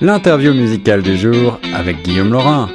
L'interview 0.00 0.52
musicale 0.52 1.02
du 1.02 1.16
jour 1.16 1.58
avec 1.74 2.02
Guillaume 2.02 2.32
Laurin. 2.32 2.68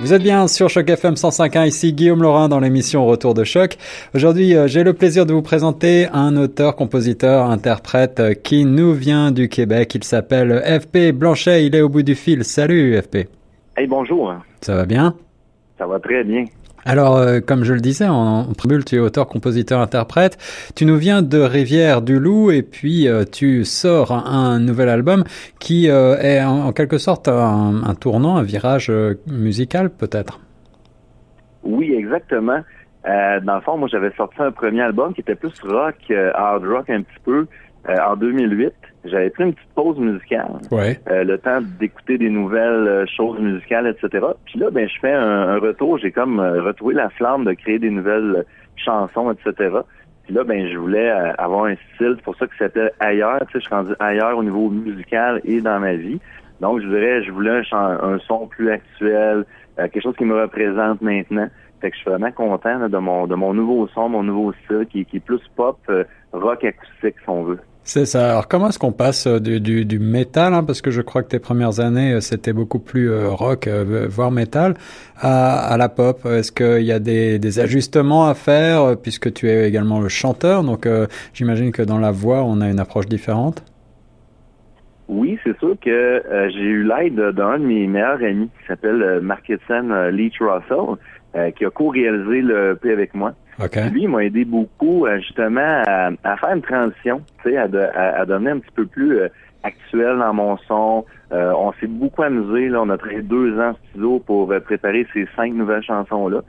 Vous 0.00 0.12
êtes 0.12 0.22
bien 0.22 0.48
sur 0.48 0.68
Choc 0.68 0.88
FM 0.88 1.14
105.1, 1.14 1.68
ici 1.68 1.92
Guillaume 1.92 2.22
Laurin 2.22 2.48
dans 2.48 2.60
l'émission 2.60 3.06
Retour 3.06 3.34
de 3.34 3.44
Choc. 3.44 3.76
Aujourd'hui, 4.14 4.54
euh, 4.56 4.66
j'ai 4.66 4.82
le 4.82 4.92
plaisir 4.92 5.24
de 5.24 5.32
vous 5.32 5.42
présenter 5.42 6.08
un 6.12 6.36
auteur, 6.36 6.76
compositeur, 6.76 7.46
interprète 7.46 8.20
euh, 8.20 8.34
qui 8.34 8.64
nous 8.64 8.92
vient 8.92 9.30
du 9.30 9.48
Québec. 9.48 9.94
Il 9.94 10.04
s'appelle 10.04 10.62
FP 10.80 11.12
Blanchet, 11.12 11.66
il 11.66 11.74
est 11.74 11.80
au 11.80 11.88
bout 11.88 12.02
du 12.02 12.14
fil. 12.14 12.44
Salut 12.44 13.00
FP. 13.00 13.28
Hey, 13.76 13.86
bonjour. 13.86 14.34
Ça 14.60 14.74
va 14.74 14.84
bien? 14.86 15.14
Ça 15.78 15.86
va 15.86 15.98
très 16.00 16.24
bien. 16.24 16.44
Alors, 16.86 17.16
euh, 17.16 17.40
comme 17.40 17.64
je 17.64 17.72
le 17.72 17.80
disais 17.80 18.06
en, 18.06 18.40
en 18.40 18.52
tu 18.86 18.96
es 18.96 18.98
auteur, 18.98 19.26
compositeur, 19.26 19.80
interprète. 19.80 20.36
Tu 20.76 20.84
nous 20.84 20.96
viens 20.96 21.22
de 21.22 21.38
Rivière-du-Loup 21.38 22.50
et 22.50 22.62
puis 22.62 23.08
euh, 23.08 23.24
tu 23.24 23.64
sors 23.64 24.12
un, 24.12 24.58
nouvel 24.58 24.88
album 24.88 25.24
qui 25.58 25.88
euh, 25.88 26.16
est 26.18 26.42
en, 26.42 26.72
quelque 26.72 26.98
sorte 26.98 27.28
un, 27.28 27.94
tournant, 27.98 28.36
un 28.36 28.42
virage 28.42 28.92
musical 29.26 29.90
peut-être. 29.90 30.40
Oui, 31.62 31.94
exactement. 31.94 32.60
dans 33.04 33.54
le 33.54 33.60
fond, 33.62 33.78
moi, 33.78 33.88
j'avais 33.90 34.12
sorti 34.16 34.36
un 34.40 34.52
premier 34.52 34.82
album 34.82 35.14
qui 35.14 35.22
était 35.22 35.34
plus 35.34 35.52
rock, 35.62 35.96
hard 36.34 36.64
rock 36.66 36.90
un 36.90 37.02
petit 37.02 37.20
peu, 37.24 37.46
en 37.88 38.16
2008 38.16 38.72
j'avais 39.04 39.30
pris 39.30 39.44
une 39.44 39.52
petite 39.52 39.74
pause 39.74 39.98
musicale. 39.98 40.60
Ouais. 40.70 40.98
Euh, 41.10 41.24
le 41.24 41.38
temps 41.38 41.60
d'écouter 41.60 42.18
des 42.18 42.30
nouvelles 42.30 42.88
euh, 42.88 43.06
choses 43.06 43.38
musicales, 43.38 43.86
etc. 43.86 44.26
Puis 44.46 44.58
là, 44.58 44.70
ben, 44.70 44.88
je 44.88 44.98
fais 45.00 45.12
un, 45.12 45.58
retour. 45.58 45.98
J'ai 45.98 46.10
comme 46.10 46.40
euh, 46.40 46.62
retrouvé 46.62 46.94
la 46.94 47.10
flamme 47.10 47.44
de 47.44 47.52
créer 47.52 47.78
des 47.78 47.90
nouvelles 47.90 48.44
chansons, 48.76 49.30
etc. 49.30 49.76
Puis 50.24 50.34
là, 50.34 50.44
ben, 50.44 50.68
je 50.68 50.78
voulais 50.78 51.10
avoir 51.10 51.66
un 51.66 51.74
style. 51.94 52.14
C'est 52.16 52.24
pour 52.24 52.36
ça 52.36 52.46
que 52.46 52.54
c'était 52.58 52.90
ailleurs. 52.98 53.40
Tu 53.46 53.52
sais, 53.52 53.60
je 53.60 53.66
suis 53.66 53.74
rendu 53.74 53.92
ailleurs 53.98 54.38
au 54.38 54.42
niveau 54.42 54.70
musical 54.70 55.40
et 55.44 55.60
dans 55.60 55.78
ma 55.80 55.94
vie. 55.94 56.18
Donc, 56.60 56.80
je 56.80 56.86
dirais, 56.86 57.22
je 57.24 57.30
voulais 57.30 57.60
un, 57.72 58.18
son 58.26 58.46
plus 58.46 58.70
actuel, 58.70 59.44
quelque 59.76 60.00
chose 60.00 60.16
qui 60.16 60.24
me 60.24 60.40
représente 60.40 61.02
maintenant. 61.02 61.48
Fait 61.80 61.90
que 61.90 61.96
je 61.96 62.00
suis 62.00 62.10
vraiment 62.10 62.32
content 62.32 62.88
de 62.88 62.96
mon 62.96 63.26
de 63.26 63.34
mon 63.34 63.52
nouveau 63.52 63.86
son, 63.88 64.08
mon 64.08 64.22
nouveau 64.22 64.54
style, 64.64 64.86
qui, 64.88 65.04
qui 65.04 65.18
est 65.18 65.20
plus 65.20 65.42
pop, 65.56 65.78
rock 66.32 66.64
acoustique, 66.64 67.16
si 67.22 67.28
on 67.28 67.42
veut. 67.42 67.60
C'est 67.86 68.06
ça. 68.06 68.30
Alors 68.30 68.48
comment 68.48 68.68
est-ce 68.70 68.78
qu'on 68.78 68.92
passe 68.92 69.26
euh, 69.26 69.38
du, 69.38 69.60
du, 69.60 69.84
du 69.84 69.98
métal, 69.98 70.54
hein, 70.54 70.64
parce 70.64 70.80
que 70.80 70.90
je 70.90 71.02
crois 71.02 71.22
que 71.22 71.28
tes 71.28 71.38
premières 71.38 71.80
années 71.80 72.14
euh, 72.14 72.20
c'était 72.20 72.54
beaucoup 72.54 72.78
plus 72.78 73.10
euh, 73.10 73.28
rock, 73.28 73.68
voire 74.08 74.30
métal, 74.30 74.74
à, 75.18 75.58
à 75.58 75.76
la 75.76 75.90
pop. 75.90 76.24
Est-ce 76.24 76.50
qu'il 76.50 76.82
y 76.84 76.92
a 76.92 76.98
des, 76.98 77.38
des, 77.38 77.60
ajustements 77.60 78.26
à 78.26 78.32
faire 78.32 78.96
puisque 78.96 79.34
tu 79.34 79.50
es 79.50 79.68
également 79.68 80.00
le 80.00 80.08
chanteur, 80.08 80.64
donc 80.64 80.88
j'imagine 81.34 81.72
que 81.72 81.82
dans 81.82 81.98
la 81.98 82.10
voix 82.10 82.42
on 82.42 82.62
a 82.62 82.68
une 82.70 82.80
approche 82.80 83.06
différente. 83.06 83.62
Oui, 85.06 85.38
c'est 85.44 85.56
sûr 85.58 85.76
que 85.84 86.22
j'ai 86.54 86.60
eu 86.60 86.84
l'aide 86.84 87.16
d'un 87.34 87.58
de 87.58 87.64
mes 87.64 87.86
meilleurs 87.86 88.22
amis 88.22 88.48
qui 88.58 88.66
s'appelle 88.66 89.20
Marketson 89.20 90.10
Leach 90.10 90.40
Russell, 90.40 90.96
qui 91.56 91.64
a 91.64 91.70
co-réalisé 91.70 92.42
le 92.42 92.78
P 92.80 92.92
avec 92.92 93.14
moi. 93.14 93.34
Lui, 93.92 94.02
il 94.02 94.08
m'a 94.08 94.24
aidé 94.24 94.44
beaucoup 94.44 95.06
euh, 95.06 95.18
justement 95.18 95.82
à, 95.86 96.36
faire 96.36 96.50
une 96.54 96.62
transition, 96.62 97.22
tu 97.42 97.50
sais, 97.50 97.56
à, 97.56 97.64
à, 97.64 98.24
devenir 98.26 98.54
un 98.54 98.58
petit 98.58 98.72
peu 98.74 98.86
plus 98.86 99.18
euh, 99.18 99.28
actuel 99.62 100.18
dans 100.18 100.34
mon 100.34 100.56
son. 100.68 101.04
Euh, 101.32 101.52
on 101.56 101.72
s'est 101.74 101.86
beaucoup 101.86 102.22
amusé, 102.22 102.68
là, 102.68 102.82
on 102.82 102.90
a 102.90 102.98
travaillé 102.98 103.22
deux 103.22 103.58
ans 103.58 103.70
en 103.70 103.74
studio 103.88 104.18
pour 104.18 104.52
préparer 104.64 105.06
ces 105.12 105.26
cinq 105.36 105.54
nouvelles 105.54 105.82
chansons-là. 105.82 106.42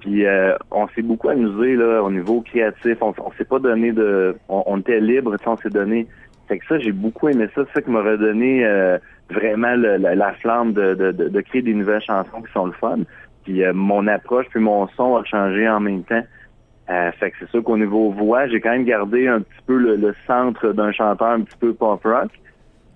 Puis 0.00 0.24
on 0.70 0.86
s'est 0.88 1.00
beaucoup 1.00 1.30
amusé 1.30 1.76
là, 1.76 2.02
au 2.02 2.10
niveau 2.10 2.42
créatif. 2.42 2.98
On, 3.00 3.14
on 3.18 3.32
s'est 3.38 3.46
pas 3.46 3.58
donné 3.58 3.92
de. 3.92 4.36
On, 4.50 4.78
était 4.78 5.00
libre, 5.00 5.34
on 5.46 5.56
s'est 5.56 5.70
donné. 5.70 6.06
Fait 6.46 6.58
que 6.58 6.66
ça, 6.66 6.78
j'ai 6.78 6.92
beaucoup 6.92 7.30
aimé 7.30 7.48
ça. 7.54 7.62
C'est 7.66 7.72
ça 7.72 7.82
qui 7.82 7.90
m'a 7.90 8.02
redonné 8.02 8.66
vraiment 9.30 9.74
la, 9.74 10.32
flamme 10.34 10.74
de, 10.74 10.92
de, 10.92 11.10
de, 11.10 11.40
créer 11.40 11.62
des 11.62 11.72
nouvelles 11.72 12.02
chansons 12.02 12.42
qui 12.42 12.52
sont 12.52 12.66
le 12.66 12.72
fun. 12.72 12.98
Puis 13.44 13.62
mon 13.74 14.06
approche 14.06 14.46
puis 14.50 14.60
mon 14.60 14.88
son 14.96 15.16
a 15.16 15.24
changé 15.24 15.68
en 15.68 15.80
même 15.80 16.04
temps. 16.04 16.22
Euh, 16.90 17.12
fait 17.12 17.30
que 17.30 17.36
c'est 17.40 17.50
sûr 17.50 17.62
qu'au 17.62 17.76
niveau 17.76 18.10
voix, 18.10 18.48
j'ai 18.48 18.60
quand 18.60 18.70
même 18.70 18.84
gardé 18.84 19.28
un 19.28 19.40
petit 19.40 19.62
peu 19.66 19.78
le, 19.78 20.14
centre 20.26 20.72
d'un 20.72 20.92
chanteur 20.92 21.28
un 21.28 21.40
petit 21.42 21.56
peu 21.58 21.72
pop 21.72 22.02
rock. 22.02 22.30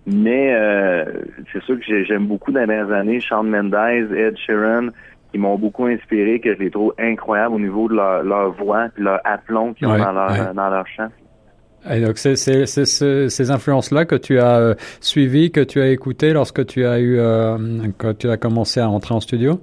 Mais 0.06 0.54
euh, 0.54 1.04
c'est 1.52 1.62
sûr 1.64 1.78
que 1.80 2.04
j'aime 2.04 2.26
beaucoup 2.26 2.52
dans 2.52 2.60
les 2.60 2.66
dernières 2.66 2.92
années 2.92 3.20
Shawn 3.20 3.48
Mendes, 3.48 4.12
Ed 4.12 4.36
Sheeran, 4.38 4.88
qui 5.32 5.38
m'ont 5.38 5.56
beaucoup 5.56 5.86
inspiré, 5.86 6.38
que 6.38 6.54
je 6.54 6.60
les 6.60 6.70
trouve 6.70 6.94
incroyables 6.98 7.54
au 7.54 7.58
niveau 7.58 7.88
de 7.88 7.94
leur, 7.94 8.52
voix 8.52 8.86
et 8.86 9.00
leur 9.00 9.20
aplomb 9.24 9.72
qu'ils 9.74 9.88
ont 9.88 9.98
dans 9.98 10.12
leur, 10.12 10.54
dans 10.54 10.70
leur 10.70 10.86
chant. 10.86 11.08
Et 11.90 12.00
donc 12.00 12.18
c'est 12.18 12.36
ces 12.36 13.50
influences-là 13.50 14.04
que 14.04 14.16
tu 14.16 14.38
as 14.38 14.58
euh, 14.58 14.74
suivies, 15.00 15.50
que 15.50 15.60
tu 15.60 15.80
as 15.80 15.88
écoutées 15.88 16.32
lorsque 16.32 16.66
tu 16.66 16.84
as 16.84 16.98
eu 16.98 17.18
euh, 17.18 17.56
quand 17.98 18.18
tu 18.18 18.28
as 18.28 18.36
commencé 18.36 18.80
à 18.80 18.88
entrer 18.88 19.14
en 19.14 19.20
studio? 19.20 19.60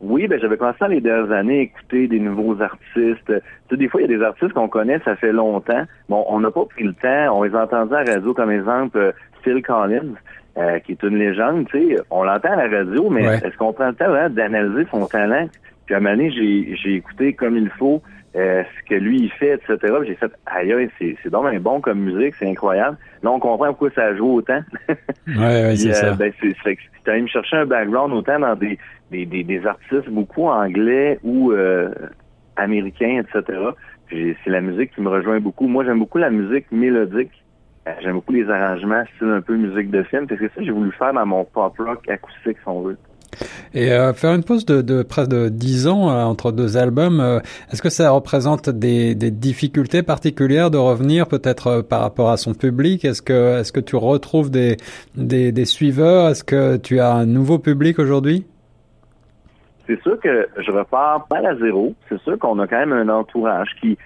Oui, 0.00 0.26
ben 0.28 0.38
j'avais 0.38 0.56
commencé 0.56 0.78
dans 0.80 0.88
les 0.88 1.00
dernières 1.00 1.32
années 1.32 1.58
à 1.58 1.62
écouter 1.62 2.06
des 2.06 2.18
nouveaux 2.18 2.60
artistes. 2.60 3.26
Tu 3.26 3.40
sais, 3.70 3.76
des 3.76 3.88
fois, 3.88 4.02
il 4.02 4.10
y 4.10 4.14
a 4.14 4.18
des 4.18 4.22
artistes 4.22 4.52
qu'on 4.52 4.68
connaît, 4.68 5.00
ça 5.04 5.16
fait 5.16 5.32
longtemps. 5.32 5.84
Bon, 6.08 6.24
on 6.28 6.40
n'a 6.40 6.50
pas 6.50 6.66
pris 6.66 6.84
le 6.84 6.92
temps. 6.92 7.38
On 7.38 7.42
les 7.42 7.54
a 7.54 7.64
entendus 7.64 7.94
à 7.94 8.04
la 8.04 8.14
radio, 8.14 8.34
comme 8.34 8.50
exemple 8.50 8.98
euh, 8.98 9.12
Phil 9.42 9.62
Collins, 9.62 10.14
euh, 10.58 10.78
qui 10.80 10.92
est 10.92 11.02
une 11.02 11.16
légende. 11.16 11.66
Tu 11.68 11.94
sais, 11.94 12.02
on 12.10 12.24
l'entend 12.24 12.52
à 12.52 12.66
la 12.66 12.78
radio, 12.78 13.08
mais 13.08 13.24
est-ce 13.24 13.56
qu'on 13.56 13.72
prend 13.72 13.88
le 13.88 13.94
temps 13.94 14.28
d'analyser 14.28 14.86
son 14.90 15.06
talent? 15.06 15.48
Puis 15.86 15.94
à 15.94 15.98
un 15.98 16.00
moment 16.00 16.16
donné, 16.16 16.30
j'ai 16.30 16.94
écouté 16.94 17.32
comme 17.32 17.56
il 17.56 17.70
faut 17.70 18.02
euh, 18.36 18.62
ce 18.64 18.88
que 18.88 18.94
lui 18.94 19.20
il 19.22 19.30
fait, 19.30 19.54
etc. 19.54 19.94
J'ai 20.06 20.14
fait 20.14 20.30
aïe, 20.46 20.90
c'est 20.98 21.16
c'est 21.22 21.34
un 21.34 21.58
bon 21.58 21.80
comme 21.80 22.00
musique, 22.00 22.34
c'est 22.38 22.48
incroyable. 22.48 22.98
Là, 23.22 23.30
on 23.30 23.40
comprend 23.40 23.68
pourquoi 23.68 23.90
ça 23.90 24.14
joue 24.14 24.36
autant. 24.36 24.60
ouais, 24.88 25.36
ouais, 25.36 25.76
c'est 25.76 25.94
ça. 25.94 26.12
Ben, 26.12 26.32
c'est 26.40 27.10
allé 27.10 27.22
me 27.22 27.28
chercher 27.28 27.56
un 27.56 27.66
background 27.66 28.12
autant 28.12 28.38
dans 28.38 28.54
des 28.54 28.78
des, 29.10 29.24
des, 29.24 29.42
des 29.42 29.66
artistes 29.66 30.08
beaucoup 30.08 30.48
anglais 30.48 31.18
ou 31.22 31.52
euh, 31.52 31.90
américains, 32.56 33.22
etc. 33.22 33.58
C'est 34.10 34.36
la 34.46 34.60
musique 34.60 34.94
qui 34.94 35.00
me 35.00 35.08
rejoint 35.08 35.40
beaucoup. 35.40 35.66
Moi, 35.66 35.84
j'aime 35.84 35.98
beaucoup 35.98 36.18
la 36.18 36.30
musique 36.30 36.70
mélodique. 36.70 37.32
Euh, 37.88 37.92
j'aime 38.02 38.14
beaucoup 38.14 38.32
les 38.32 38.48
arrangements, 38.50 39.04
style 39.14 39.28
un 39.28 39.40
peu 39.40 39.56
musique 39.56 39.90
de 39.90 40.02
film. 40.02 40.26
C'est 40.28 40.38
ça 40.38 40.48
que 40.56 40.64
j'ai 40.64 40.70
voulu 40.70 40.92
faire 40.92 41.12
dans 41.12 41.26
mon 41.26 41.44
pop 41.44 41.74
rock 41.78 42.08
acoustique, 42.08 42.58
si 42.58 42.68
on 42.68 42.82
veut. 42.82 42.98
Et 43.74 43.92
euh, 43.92 44.12
faire 44.12 44.34
une 44.34 44.44
pause 44.44 44.64
de, 44.64 44.82
de 44.82 45.02
près 45.02 45.26
de 45.26 45.48
10 45.48 45.86
ans 45.88 46.10
euh, 46.10 46.24
entre 46.24 46.52
deux 46.52 46.76
albums, 46.76 47.20
euh, 47.20 47.40
est-ce 47.72 47.82
que 47.82 47.90
ça 47.90 48.10
représente 48.10 48.68
des, 48.70 49.14
des, 49.14 49.30
difficultés 49.30 50.02
particulières 50.02 50.70
de 50.70 50.78
revenir 50.78 51.26
peut-être 51.26 51.82
par 51.82 52.00
rapport 52.00 52.30
à 52.30 52.36
son 52.36 52.54
public? 52.54 53.04
Est-ce 53.04 53.22
que, 53.22 53.60
est-ce 53.60 53.72
que 53.72 53.80
tu 53.80 53.96
retrouves 53.96 54.50
des, 54.50 54.76
des, 55.16 55.52
des 55.52 55.64
suiveurs? 55.64 56.30
Est-ce 56.30 56.44
que 56.44 56.76
tu 56.76 57.00
as 57.00 57.12
un 57.12 57.26
nouveau 57.26 57.58
public 57.58 57.98
aujourd'hui? 57.98 58.46
C'est 59.86 60.00
sûr 60.02 60.18
que 60.20 60.48
je 60.58 60.70
repars 60.72 61.26
pas 61.28 61.46
à 61.46 61.54
zéro. 61.56 61.94
C'est 62.08 62.20
sûr 62.22 62.38
qu'on 62.38 62.58
a 62.58 62.66
quand 62.66 62.78
même 62.78 62.92
un 62.92 63.08
entourage 63.08 63.68
qui 63.80 63.96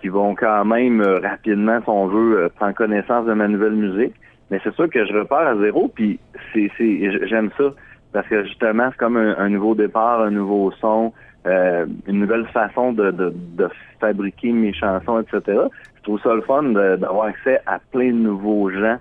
qui 0.00 0.08
vont 0.08 0.34
quand 0.34 0.64
même 0.64 1.00
euh, 1.00 1.18
rapidement, 1.18 1.80
si 1.80 1.88
on 1.88 2.06
veut, 2.06 2.44
euh, 2.44 2.48
prendre 2.48 2.74
connaissance 2.74 3.26
de 3.26 3.32
ma 3.32 3.48
nouvelle 3.48 3.72
musique. 3.72 4.14
Mais 4.50 4.60
c'est 4.64 4.74
sûr 4.74 4.88
que 4.88 5.04
je 5.04 5.12
repars 5.12 5.46
à 5.46 5.56
zéro, 5.56 5.88
puis 5.94 6.18
c'est, 6.52 6.70
c'est 6.78 7.26
j'aime 7.28 7.50
ça. 7.58 7.64
Parce 8.12 8.26
que 8.28 8.44
justement, 8.44 8.88
c'est 8.90 8.98
comme 8.98 9.16
un, 9.16 9.48
nouveau 9.48 9.74
départ, 9.74 10.22
un 10.22 10.30
nouveau 10.30 10.72
son, 10.80 11.12
euh, 11.46 11.86
une 12.06 12.20
nouvelle 12.20 12.46
façon 12.46 12.92
de, 12.92 13.10
de, 13.10 13.32
de, 13.34 13.68
fabriquer 14.00 14.52
mes 14.52 14.72
chansons, 14.72 15.20
etc. 15.20 15.58
Je 15.96 16.02
trouve 16.02 16.20
ça 16.22 16.34
le 16.34 16.42
fun 16.42 16.62
d'avoir 16.62 17.26
accès 17.26 17.60
à 17.66 17.78
plein 17.90 18.08
de 18.08 18.18
nouveaux 18.18 18.70
gens, 18.70 18.96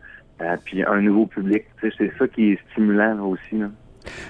puis 0.65 0.83
un 0.83 1.01
nouveau 1.01 1.25
public. 1.25 1.63
c'est 1.81 2.11
ça 2.17 2.27
qui 2.27 2.51
est 2.51 2.59
stimulant 2.71 3.17
aussi. 3.25 3.57
Là. 3.59 3.67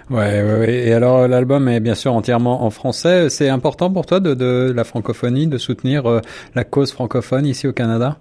Ouais, 0.09 0.41
ouais, 0.41 0.59
ouais, 0.59 0.73
Et 0.87 0.93
alors, 0.93 1.27
l'album 1.27 1.67
est 1.67 1.79
bien 1.79 1.95
sûr 1.95 2.13
entièrement 2.13 2.63
en 2.63 2.69
français. 2.69 3.29
C'est 3.29 3.49
important 3.49 3.91
pour 3.91 4.05
toi 4.05 4.19
de, 4.19 4.33
de 4.33 4.71
la 4.75 4.83
francophonie, 4.83 5.47
de 5.47 5.57
soutenir 5.57 6.05
euh, 6.05 6.21
la 6.55 6.63
cause 6.63 6.91
francophone 6.91 7.45
ici 7.45 7.67
au 7.67 7.73
Canada? 7.73 8.17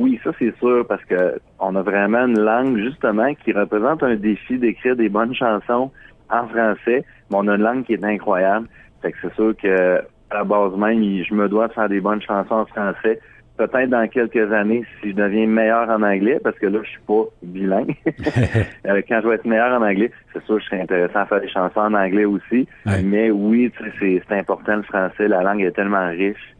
Oui, 0.00 0.18
ça 0.24 0.30
c'est 0.38 0.56
sûr, 0.56 0.86
parce 0.88 1.04
que 1.04 1.38
on 1.58 1.76
a 1.76 1.82
vraiment 1.82 2.26
une 2.26 2.40
langue 2.40 2.78
justement 2.78 3.34
qui 3.34 3.52
représente 3.52 4.02
un 4.02 4.16
défi 4.16 4.56
d'écrire 4.58 4.96
des 4.96 5.10
bonnes 5.10 5.34
chansons 5.34 5.90
en 6.30 6.48
français, 6.48 7.04
mais 7.30 7.36
on 7.36 7.46
a 7.48 7.56
une 7.56 7.62
langue 7.62 7.84
qui 7.84 7.92
est 7.92 8.04
incroyable. 8.04 8.66
Fait 9.02 9.12
que 9.12 9.18
c'est 9.20 9.34
sûr 9.34 9.54
que 9.56 9.98
à 10.30 10.34
la 10.34 10.44
base 10.44 10.74
même, 10.74 11.02
je 11.22 11.34
me 11.34 11.50
dois 11.50 11.68
de 11.68 11.74
faire 11.74 11.90
des 11.90 12.00
bonnes 12.00 12.22
chansons 12.22 12.54
en 12.54 12.66
français 12.66 13.20
peut-être 13.58 13.90
dans 13.90 14.08
quelques 14.08 14.50
années 14.52 14.86
si 15.02 15.10
je 15.10 15.16
deviens 15.16 15.46
meilleur 15.46 15.90
en 15.90 16.02
anglais, 16.02 16.40
parce 16.42 16.58
que 16.58 16.66
là, 16.66 16.78
je 16.82 16.88
suis 16.88 17.00
pas 17.06 17.24
bilingue. 17.42 17.94
Euh, 18.86 19.02
quand 19.06 19.20
je 19.22 19.28
vais 19.28 19.34
être 19.34 19.44
meilleur 19.44 19.78
en 19.78 19.84
anglais, 19.84 20.10
c'est 20.32 20.42
sûr 20.44 20.56
que 20.56 20.62
je 20.62 20.66
serais 20.66 20.80
intéressant 20.80 21.20
à 21.20 21.26
faire 21.26 21.40
des 21.42 21.50
chansons 21.50 21.80
en 21.80 21.92
anglais 21.92 22.24
aussi. 22.24 22.66
Mais 23.04 23.30
oui, 23.30 23.70
c'est 24.00 24.22
important 24.30 24.76
le 24.76 24.82
français, 24.82 25.28
la 25.28 25.42
langue 25.42 25.60
est 25.60 25.72
tellement 25.72 26.08
riche. 26.08 26.56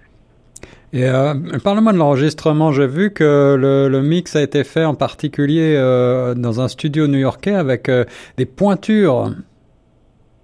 Et 0.93 1.09
euh, 1.09 1.35
parle-moi 1.63 1.93
de 1.93 1.99
l'enregistrement. 1.99 2.73
J'ai 2.73 2.89
vu 2.89 3.13
que 3.13 3.57
le, 3.57 4.03
mix 4.03 4.35
a 4.35 4.43
été 4.43 4.65
fait 4.65 4.85
en 4.85 4.95
particulier 4.95 5.77
euh, 5.77 6.35
dans 6.35 6.61
un 6.61 6.67
studio 6.67 7.07
new-yorkais 7.07 7.55
avec 7.55 7.89
euh, 7.89 8.05
des 8.37 8.47
pointures. 8.47 9.31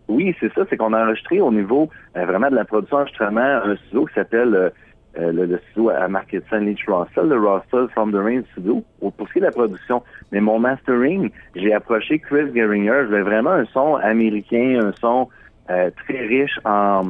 Oui, 0.08 0.36
c'est 0.38 0.52
ça. 0.54 0.62
C'est 0.70 0.76
qu'on 0.76 0.92
a 0.92 1.04
enregistré 1.04 1.40
au 1.40 1.50
niveau 1.50 1.90
vraiment 2.14 2.48
de 2.48 2.54
la 2.54 2.64
production 2.64 2.98
enregistrement 2.98 3.40
un 3.40 3.76
studio 3.76 4.06
qui 4.06 4.14
s'appelle 4.14 4.72
le, 5.18 5.58
studio 5.70 5.90
à 5.90 6.06
Market 6.06 6.44
Leach 6.52 6.84
Russell, 6.86 7.28
le 7.28 7.38
Russell 7.38 7.88
From 7.92 8.12
the 8.12 8.22
Rain 8.22 8.42
Studio, 8.52 8.84
pour 9.00 9.26
ce 9.26 9.32
qui 9.32 9.38
est 9.38 9.40
de 9.40 9.46
la 9.46 9.52
production. 9.52 10.04
Mais 10.30 10.40
mon 10.40 10.60
mastering, 10.60 11.30
j'ai 11.56 11.74
approché 11.74 12.20
Chris 12.20 12.54
Geringer. 12.54 13.00
Je 13.02 13.06
voulais 13.06 13.22
vraiment 13.22 13.50
un 13.50 13.64
son 13.72 13.96
américain, 13.96 14.78
un 14.80 14.92
son 15.00 15.28
très 15.66 16.20
riche 16.20 16.60
en 16.64 17.02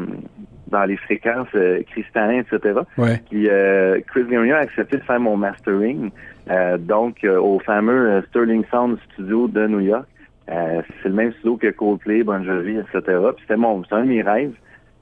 dans 0.69 0.85
les 0.85 0.97
fréquences 0.97 1.49
euh, 1.55 1.83
cristallines, 1.91 2.45
etc. 2.51 2.81
Ouais. 2.99 3.21
Puis 3.31 3.49
euh, 3.49 4.01
Chris 4.09 4.25
Geringer 4.29 4.55
a 4.55 4.59
accepté 4.59 4.97
de 4.99 5.03
faire 5.03 5.21
mon 5.21 5.37
mastering, 5.37 6.11
euh, 6.51 6.77
donc 6.77 7.25
au 7.25 7.59
fameux 7.61 8.23
Sterling 8.29 8.65
Sound 8.71 8.99
Studio 9.13 9.49
de 9.49 9.67
New 9.67 9.81
York. 9.81 10.07
c'est 10.47 11.09
le 11.09 11.15
même 11.15 11.33
studio 11.35 11.57
que 11.57 11.71
Coldplay, 11.71 12.23
Bon 12.23 12.43
Jovi, 12.45 12.79
etc. 12.79 13.01
Puis 13.01 13.43
c'était 13.43 13.57
mon, 13.57 13.83
c'est 13.85 13.95
un 13.95 14.05
de 14.05 14.09
mes 14.09 14.23
rêves. 14.23 14.55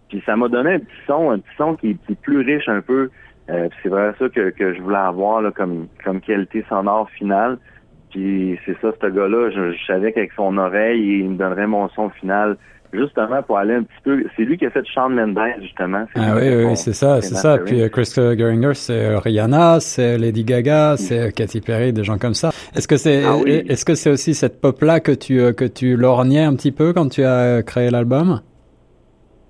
Puis 0.08 0.22
ça 0.26 0.36
m'a 0.36 0.48
donné 0.48 0.74
un 0.74 0.78
petit 0.78 1.02
son, 1.06 1.30
un 1.30 1.38
petit 1.38 1.56
son 1.56 1.76
qui, 1.76 1.90
est 1.90 2.20
plus 2.20 2.40
riche 2.40 2.68
un 2.68 2.80
peu. 2.80 3.10
c'est 3.46 3.88
vraiment 3.88 4.14
ça 4.18 4.28
que, 4.28 4.50
que 4.50 4.74
je 4.74 4.80
voulais 4.80 4.96
avoir 4.96 5.40
là, 5.42 5.50
comme, 5.50 5.88
comme 6.04 6.20
qualité 6.20 6.64
sonore 6.68 7.10
finale. 7.10 7.58
Puis 8.10 8.58
c'est 8.64 8.78
ça, 8.80 8.92
ce 9.00 9.06
gars-là, 9.06 9.50
je, 9.50 9.72
je 9.72 9.84
savais 9.86 10.12
qu'avec 10.12 10.32
son 10.34 10.56
oreille, 10.56 11.20
il 11.20 11.30
me 11.30 11.36
donnerait 11.36 11.66
mon 11.66 11.88
son 11.88 12.10
final 12.10 12.56
justement 12.94 13.42
pour 13.42 13.58
aller 13.58 13.74
un 13.74 13.82
petit 13.82 14.00
peu. 14.02 14.24
C'est 14.36 14.44
lui 14.44 14.56
qui 14.56 14.66
a 14.66 14.70
fait 14.70 14.84
Shawn 14.86 15.14
Mendes, 15.14 15.38
justement. 15.60 16.04
Ah 16.14 16.34
oui, 16.36 16.64
oui, 16.64 16.76
c'est 16.76 16.92
ça, 16.92 17.20
c'est 17.20 17.34
ça. 17.34 17.58
Puis 17.58 17.82
euh, 17.82 17.88
Chris 17.88 18.12
Geringer, 18.14 18.74
c'est 18.74 19.04
euh, 19.06 19.18
Rihanna, 19.18 19.80
c'est 19.80 20.18
Lady 20.18 20.44
Gaga, 20.44 20.96
c'est 20.96 21.28
euh, 21.28 21.30
Katy 21.30 21.60
Perry, 21.60 21.92
des 21.92 22.04
gens 22.04 22.18
comme 22.18 22.34
ça. 22.34 22.50
Est-ce 22.74 22.88
que 22.88 22.96
c'est, 22.96 23.24
ah 23.24 23.36
est-ce 23.46 23.84
que 23.84 23.94
c'est 23.94 24.10
aussi 24.10 24.34
cette 24.34 24.60
pop-là 24.60 25.00
que 25.00 25.12
tu 25.12 25.54
que 25.54 25.64
tu 25.64 25.96
lorgnais 25.96 26.44
un 26.44 26.54
petit 26.54 26.72
peu 26.72 26.92
quand 26.92 27.08
tu 27.08 27.24
as 27.24 27.62
créé 27.62 27.90
l'album? 27.90 28.40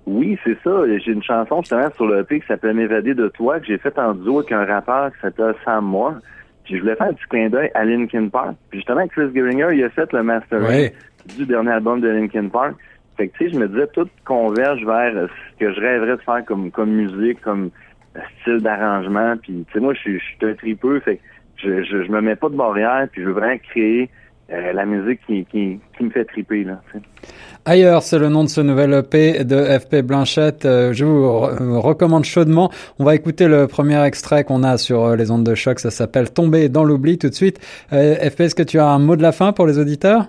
Oui, 0.05 0.37
c'est 0.43 0.57
ça. 0.63 0.71
J'ai 0.87 1.11
une 1.11 1.23
chanson 1.23 1.61
justement 1.61 1.89
sur 1.95 2.05
le 2.05 2.19
EP 2.19 2.39
qui 2.39 2.47
s'appelle 2.47 2.75
M'évader 2.75 3.15
de 3.15 3.27
toi 3.29 3.59
que 3.59 3.65
j'ai 3.65 3.77
faite 3.77 3.97
en 3.97 4.13
duo 4.13 4.39
avec 4.39 4.51
un 4.51 4.65
rappeur 4.65 5.11
qui 5.11 5.19
s'appelle 5.19 5.55
Sam 5.63 5.85
Moore. 5.85 6.15
Puis 6.63 6.75
je 6.75 6.81
voulais 6.81 6.95
faire 6.95 7.07
un 7.07 7.13
petit 7.13 7.27
clin 7.29 7.49
d'œil 7.49 7.71
à 7.73 7.85
Linkin 7.85 8.27
Park. 8.29 8.55
Puis 8.69 8.79
justement, 8.79 9.07
Chris 9.07 9.29
Geringer, 9.33 9.69
il 9.73 9.83
a 9.83 9.89
fait 9.89 10.11
le 10.13 10.23
mastering 10.23 10.91
du 11.37 11.45
dernier 11.45 11.71
album 11.71 12.01
de 12.01 12.07
Linkin 12.07 12.49
Park. 12.49 12.75
Fait 13.17 13.29
que, 13.29 13.37
tu 13.37 13.45
sais, 13.45 13.53
je 13.53 13.59
me 13.59 13.67
disais, 13.67 13.87
tout 13.93 14.07
converge 14.25 14.83
vers 14.85 15.13
ce 15.13 15.59
que 15.59 15.73
je 15.73 15.79
rêverais 15.79 16.17
de 16.17 16.21
faire 16.21 16.43
comme, 16.45 16.71
comme 16.71 16.91
musique, 16.91 17.41
comme 17.41 17.71
style 18.41 18.59
d'arrangement. 18.59 19.35
Puis, 19.41 19.65
tu 19.67 19.73
sais, 19.73 19.79
moi, 19.79 19.93
je 19.93 19.99
suis, 19.99 20.21
un 20.41 20.53
tripeux, 20.53 20.99
fait 20.99 21.17
que 21.17 21.21
je, 21.57 21.83
je, 21.83 22.03
je, 22.03 22.11
me 22.11 22.21
mets 22.21 22.35
pas 22.35 22.49
de 22.49 22.55
barrière, 22.55 23.07
puis 23.11 23.21
je 23.21 23.27
veux 23.27 23.33
vraiment 23.33 23.57
créer 23.57 24.09
euh, 24.51 24.73
la 24.73 24.85
musique 24.85 25.21
qui, 25.25 25.43
qui, 25.45 25.79
qui, 25.97 26.03
me 26.03 26.11
fait 26.11 26.23
triper, 26.25 26.63
là. 26.63 26.79
Ailleurs, 27.65 28.03
c'est 28.03 28.19
le 28.19 28.29
nom 28.29 28.43
de 28.43 28.49
ce 28.49 28.61
nouvel 28.61 28.93
EP 28.93 29.43
de 29.43 29.63
FP 29.79 30.03
Blanchette. 30.03 30.65
Euh, 30.65 30.93
je 30.93 31.03
vous 31.03 31.31
recommande 31.81 32.25
chaudement. 32.25 32.71
On 32.99 33.05
va 33.05 33.15
écouter 33.15 33.47
le 33.47 33.65
premier 33.65 33.99
extrait 34.03 34.43
qu'on 34.43 34.61
a 34.61 34.77
sur 34.77 35.03
euh, 35.03 35.15
les 35.15 35.31
ondes 35.31 35.43
de 35.43 35.55
choc. 35.55 35.79
Ça 35.79 35.89
s'appelle 35.89 36.31
Tomber 36.31 36.69
dans 36.69 36.83
l'oubli 36.83 37.17
tout 37.17 37.29
de 37.29 37.33
suite. 37.33 37.57
FP, 37.89 38.41
est-ce 38.41 38.53
que 38.53 38.61
tu 38.61 38.77
as 38.77 38.87
un 38.87 38.99
mot 38.99 39.15
de 39.15 39.23
la 39.23 39.31
fin 39.31 39.51
pour 39.51 39.65
les 39.65 39.79
auditeurs? 39.79 40.27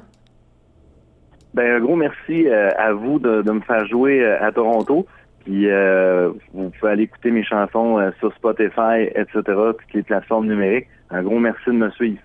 Ben, 1.57 1.77
un 1.77 1.81
gros 1.81 1.97
merci 1.97 2.47
euh, 2.47 2.69
à 2.77 2.93
vous 2.93 3.19
de, 3.19 3.51
me 3.51 3.61
faire 3.61 3.87
jouer 3.87 4.23
euh, 4.23 4.37
à 4.43 4.53
Toronto. 4.53 5.07
Puis 5.43 5.71
euh, 5.71 6.29
vous 6.53 6.69
pouvez 6.69 6.93
aller 6.93 7.05
écouter 7.05 7.31
mes 7.31 7.45
chansons 7.45 7.99
sur 8.19 8.35
Spotify, 8.35 9.05
etc., 9.15 9.41
toutes 9.47 9.95
les 9.95 10.03
plateformes 10.03 10.49
numériques. 10.49 10.89
Un 11.09 11.23
gros 11.23 11.39
merci 11.39 11.69
de 11.69 11.73
me 11.73 11.89
suivre. 11.91 12.19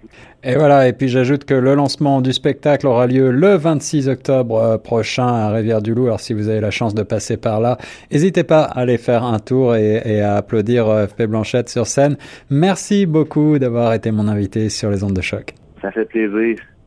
Et 0.44 0.56
voilà, 0.56 0.88
et 0.88 0.94
puis 0.94 1.07
j'ajoute 1.07 1.45
que 1.45 1.54
le 1.54 1.75
lancement 1.75 2.19
du 2.19 2.33
spectacle 2.33 2.88
aura 2.88 3.06
lieu 3.06 3.31
le 3.31 3.56
26 3.56 4.10
octobre 4.10 4.78
prochain 4.83 5.28
à 5.28 5.50
Rivière-du-Loup. 5.51 6.07
Alors 6.07 6.19
si 6.19 6.33
vous 6.33 6.50
avez 6.50 6.60
la 6.60 6.72
chance 6.72 6.95
de 6.95 7.04
passer 7.04 7.38
par 7.38 7.62
là, 7.62 7.78
n'hésitez 8.12 8.44
pas 8.44 8.63
à 8.63 8.80
aller 8.80 8.98
faire 8.98 9.24
un 9.24 9.39
tour 9.39 9.75
et, 9.75 10.01
et 10.04 10.22
à 10.22 10.36
applaudir 10.36 10.88
FP 11.07 11.28
Blanchette 11.28 11.69
sur 11.69 11.86
scène. 11.86 12.18
Merci 12.50 13.06
beaucoup 13.06 13.60
d'avoir 13.60 13.94
été 13.94 14.12
mon 14.12 14.28
invité 14.28 14.68
sur 14.69 14.89
les 14.89 15.04
ondes 15.04 15.16
de 15.16 15.22
choc. 15.22 15.54
Ça 15.81 15.92
fait 15.92 16.06
plaisir. 16.06 16.57